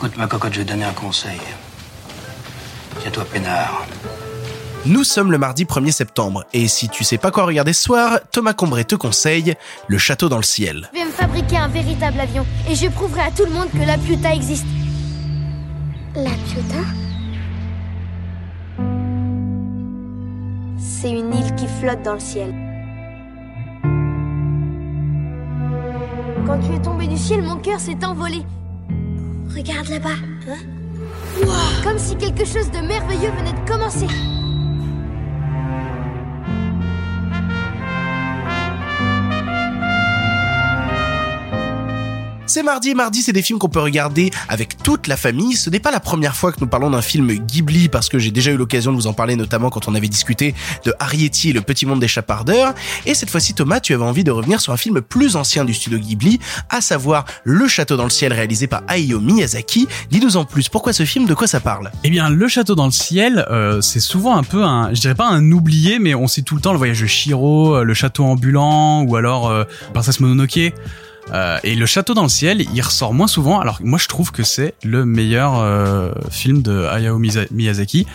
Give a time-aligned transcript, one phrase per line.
[0.00, 1.38] Écoute, ma cocotte, je vais te donner un conseil.
[3.02, 3.84] Tiens-toi peinard.
[4.86, 8.18] Nous sommes le mardi 1er septembre, et si tu sais pas quoi regarder ce soir,
[8.32, 9.56] Thomas Combray te conseille
[9.88, 10.88] Le Château dans le ciel.
[10.94, 13.86] Je vais me fabriquer un véritable avion, et je prouverai à tout le monde que
[13.86, 14.64] la Piuta existe.
[16.14, 16.78] La Piuta
[20.78, 22.54] C'est une île qui flotte dans le ciel.
[26.46, 28.46] Quand tu es tombé du ciel, mon cœur s'est envolé.
[29.54, 30.16] Regarde là-bas.
[30.48, 30.58] Hein
[31.82, 34.06] Comme si quelque chose de merveilleux venait de commencer.
[42.50, 45.54] C'est mardi, mardi c'est des films qu'on peut regarder avec toute la famille.
[45.54, 48.32] Ce n'est pas la première fois que nous parlons d'un film Ghibli parce que j'ai
[48.32, 51.52] déjà eu l'occasion de vous en parler notamment quand on avait discuté de Arietti et
[51.52, 52.74] le petit monde des chapardeurs.
[53.06, 55.72] Et cette fois-ci Thomas, tu avais envie de revenir sur un film plus ancien du
[55.72, 56.40] studio Ghibli,
[56.70, 59.86] à savoir Le Château dans le ciel réalisé par Hayao Miyazaki.
[60.10, 61.92] Dis-nous en plus, pourquoi ce film, de quoi ça parle?
[62.02, 65.14] Eh bien, Le Château dans le ciel, euh, c'est souvent un peu un, je dirais
[65.14, 67.94] pas un oublié, mais on sait tout le temps le voyage de Shiro, euh, le
[67.94, 69.62] château ambulant ou alors euh,
[69.94, 70.72] Princesse Mononoke.
[71.32, 73.60] Euh, et le château dans le ciel, il ressort moins souvent.
[73.60, 78.06] Alors moi, je trouve que c'est le meilleur euh, film de Hayao Miyazaki.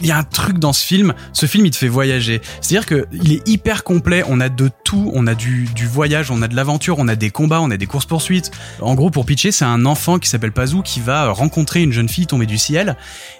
[0.00, 1.14] Il y a un truc dans ce film.
[1.32, 2.40] Ce film, il te fait voyager.
[2.60, 4.24] C'est-à-dire que il est hyper complet.
[4.28, 5.10] On a de tout.
[5.14, 7.76] On a du, du voyage, on a de l'aventure, on a des combats, on a
[7.76, 8.50] des courses poursuites.
[8.80, 12.08] En gros, pour pitcher, c'est un enfant qui s'appelle Pazou qui va rencontrer une jeune
[12.08, 12.96] fille tombée du ciel.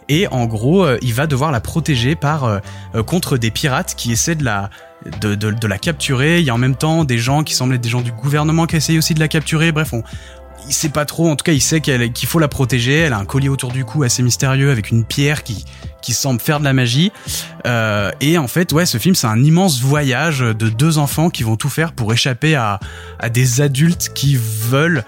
[0.08, 2.60] Et en gros, euh, il va devoir la protéger par
[3.06, 4.70] contre des pirates qui essaient de la
[5.20, 6.40] de, de, de, la capturer.
[6.40, 8.66] Il y a en même temps des gens qui semblent être des gens du gouvernement
[8.66, 9.72] qui essayent aussi de la capturer.
[9.72, 10.02] Bref, on,
[10.66, 11.28] il sait pas trop.
[11.28, 12.94] En tout cas, il sait qu'il faut la protéger.
[12.94, 15.64] Elle a un collier autour du cou assez mystérieux avec une pierre qui,
[16.02, 17.12] qui semble faire de la magie.
[17.66, 21.42] Euh, et en fait, ouais, ce film, c'est un immense voyage de deux enfants qui
[21.42, 22.80] vont tout faire pour échapper à,
[23.18, 25.04] à des adultes qui veulent,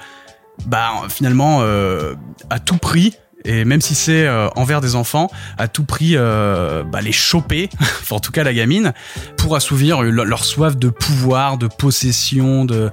[0.66, 2.14] bah, finalement, euh,
[2.50, 3.14] à tout prix,
[3.46, 7.70] et même si c'est euh, envers des enfants, à tout prix euh, bah, les choper,
[7.80, 8.92] enfin, en tout cas la gamine,
[9.36, 12.90] pour assouvir leur soif de pouvoir, de possession, de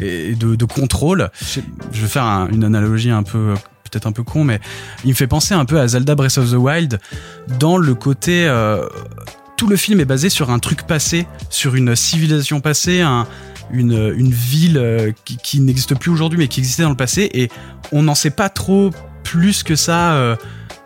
[0.00, 1.30] et de, de contrôle.
[1.92, 4.60] Je vais faire un, une analogie un peu peut-être un peu con, mais
[5.04, 7.00] il me fait penser un peu à Zelda Breath of the Wild
[7.58, 8.86] dans le côté euh,
[9.56, 13.26] tout le film est basé sur un truc passé, sur une civilisation passée, un,
[13.72, 17.50] une, une ville qui, qui n'existe plus aujourd'hui mais qui existait dans le passé et
[17.90, 18.90] on n'en sait pas trop
[19.22, 20.36] plus que ça euh,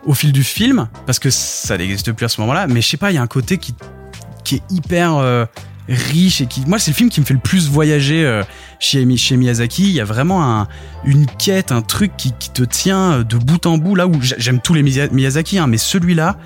[0.05, 2.97] au fil du film parce que ça n'existe plus à ce moment-là mais je sais
[2.97, 5.45] pas il y a un côté qui est hyper euh,
[5.87, 8.43] riche et qui moi c'est le film qui me fait le plus voyager euh,
[8.79, 9.83] chez, Miyazaki.
[9.83, 10.67] Il y a vraiment un,
[11.05, 14.59] une quête un truc qui, qui te tient de bout en bout là où j'aime
[14.59, 16.37] tous les Miyazaki hein, mais celui-là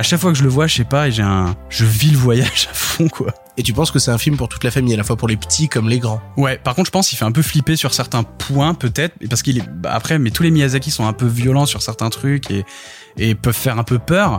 [0.00, 2.16] à chaque fois que je le vois, je sais pas, j'ai un, je vis le
[2.16, 3.34] voyage à fond, quoi.
[3.58, 5.28] Et tu penses que c'est un film pour toute la famille, à la fois pour
[5.28, 6.22] les petits comme les grands?
[6.38, 9.42] Ouais, par contre, je pense qu'il fait un peu flipper sur certains points, peut-être, parce
[9.42, 12.50] qu'il est, bah, après, mais tous les Miyazaki sont un peu violents sur certains trucs
[12.50, 12.64] et,
[13.18, 14.38] et peuvent faire un peu peur.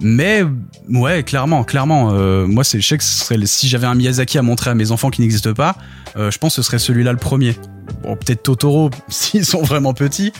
[0.00, 0.42] Mais
[0.88, 4.38] ouais, clairement, clairement, euh, moi c'est je sais que ce serait si j'avais un Miyazaki
[4.38, 5.76] à montrer à mes enfants qui n'existent pas,
[6.16, 7.56] euh, je pense que ce serait celui-là le premier.
[8.02, 10.32] Bon, peut-être Totoro s'ils sont vraiment petits.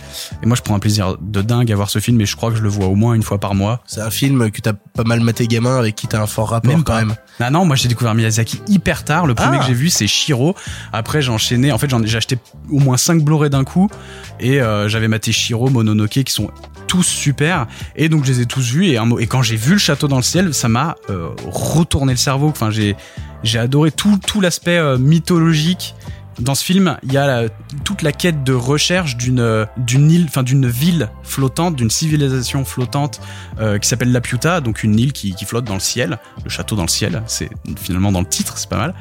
[0.43, 2.51] Et moi je prends un plaisir de dingue à voir ce film et je crois
[2.51, 3.81] que je le vois au moins une fois par mois.
[3.87, 6.71] C'est un film que t'as pas mal maté gamin avec qui t'as un fort rapport
[6.71, 7.15] même quand même.
[7.41, 9.27] Ah non, moi j'ai découvert Miyazaki hyper tard.
[9.27, 9.61] Le premier ah.
[9.61, 10.55] que j'ai vu c'est Shiro.
[10.93, 11.73] Après j'ai enchaîné.
[11.73, 12.39] En fait j'ai acheté
[12.71, 13.89] au moins 5 Blu-ray d'un coup
[14.41, 16.51] et euh, j'avais maté Shiro, Mononoke qui sont
[17.03, 17.67] super.
[17.97, 18.87] Et donc je les ai tous vus.
[18.87, 22.49] Et, quand j'ai vu le château dans le ciel ça m'a euh, retourné le cerveau.
[22.49, 22.97] Enfin j'ai
[23.43, 25.95] j'ai adoré tout tout l'aspect euh, mythologique
[26.41, 27.49] dans ce film, il y a la,
[27.85, 33.21] toute la quête de recherche d'une d'une île, enfin d'une ville flottante, d'une civilisation flottante
[33.61, 36.51] euh, qui s'appelle La Piuta, donc une île qui, qui, flotte dans le ciel, le
[36.51, 37.23] château dans le ciel.
[37.27, 38.95] C'est finalement dans le titre, c'est pas mal.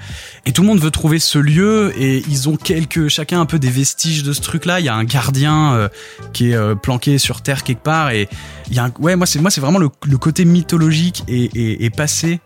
[0.45, 3.59] Et tout le monde veut trouver ce lieu et ils ont quelques, chacun un peu
[3.59, 4.79] des vestiges de ce truc-là.
[4.79, 5.89] Il y a un gardien euh,
[6.33, 8.29] qui est euh, planqué sur terre quelque part et
[8.69, 11.85] il y a un, ouais moi c'est moi c'est vraiment le, le, côté mythologique et,
[11.85, 12.39] et passé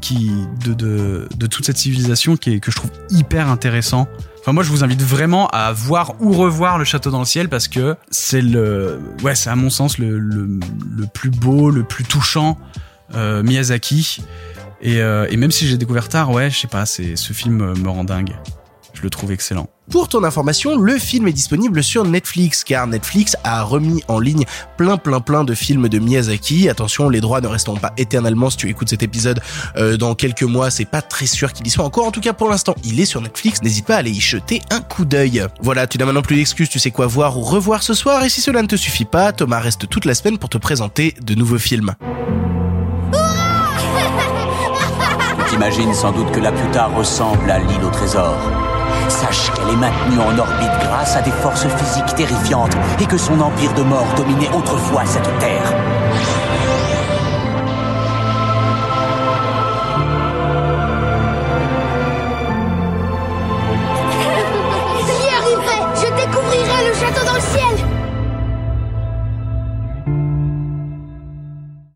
[0.00, 0.30] qui
[0.64, 4.06] de, de, de toute cette civilisation qui est, que je trouve hyper intéressant.
[4.40, 7.48] Enfin moi je vous invite vraiment à voir ou revoir le château dans le ciel
[7.48, 10.58] parce que c'est le ouais c'est à mon sens le, le,
[11.12, 12.58] plus beau, le plus touchant
[13.14, 14.22] euh, Miyazaki
[14.80, 17.74] et, euh, et même si j'ai découvert tard ouais je sais pas c'est ce film
[17.74, 18.36] me rend dingue.
[18.94, 19.68] Je le trouve excellent.
[19.90, 24.44] Pour ton information, le film est disponible sur Netflix car Netflix a remis en ligne
[24.76, 26.68] plein plein plein de films de Miyazaki.
[26.68, 29.40] Attention, les droits ne resteront pas éternellement si tu écoutes cet épisode
[29.76, 32.06] euh, dans quelques mois, c'est pas très sûr qu'il y soit encore.
[32.06, 33.62] En tout cas, pour l'instant, il est sur Netflix.
[33.62, 35.46] N'hésite pas à aller y jeter un coup d'œil.
[35.62, 38.28] Voilà, tu n'as maintenant plus d'excuses, tu sais quoi voir ou revoir ce soir et
[38.28, 41.34] si cela ne te suffit pas, Thomas reste toute la semaine pour te présenter de
[41.34, 41.94] nouveaux films.
[45.38, 48.36] Tu t'imagines sans doute que la Puta ressemble à l'île au trésor.
[49.08, 53.40] Sache qu'elle est maintenue en orbite grâce à des forces physiques terrifiantes et que son
[53.40, 55.74] empire de mort dominait autrefois cette terre.